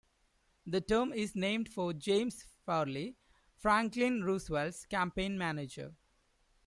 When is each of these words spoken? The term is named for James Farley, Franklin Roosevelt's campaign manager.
The 0.65 0.81
term 0.81 1.13
is 1.13 1.35
named 1.35 1.69
for 1.69 1.93
James 1.93 2.43
Farley, 2.65 3.17
Franklin 3.55 4.23
Roosevelt's 4.23 4.87
campaign 4.87 5.37
manager. 5.37 5.93